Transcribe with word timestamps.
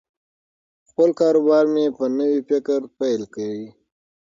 خپل 0.89 1.09
کاروبار 1.19 1.63
مې 1.73 1.85
په 1.97 2.05
نوي 2.17 2.41
فکر 2.49 2.79
پیل 2.97 3.21
کړ. 3.33 3.55